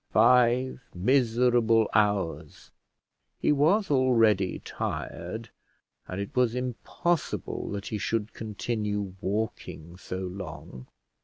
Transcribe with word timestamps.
Five 0.09 0.81
miserable 0.95 1.87
hours! 1.93 2.71
He 3.39 3.51
was 3.51 3.91
already 3.91 4.57
tired, 4.65 5.51
and 6.07 6.19
it 6.19 6.35
was 6.35 6.55
impossible 6.55 7.69
that 7.69 7.85
he 7.89 7.99
should 7.99 8.33
continue 8.33 9.13
walking 9.21 9.97
so 9.97 10.17
long. 10.21 10.87